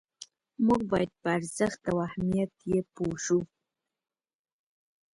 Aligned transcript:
موږ 0.65 0.81
باید 0.91 1.11
په 1.21 1.27
ارزښت 1.37 1.81
او 1.91 1.97
اهمیت 2.07 2.53
یې 2.71 2.79
پوه 2.95 3.15
شو. 3.25 3.39